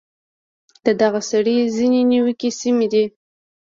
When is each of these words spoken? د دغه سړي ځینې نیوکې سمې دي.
د 0.85 0.87
دغه 1.01 1.19
سړي 1.29 1.55
ځینې 1.75 2.01
نیوکې 2.11 2.49
سمې 2.59 2.87
دي. 2.93 3.05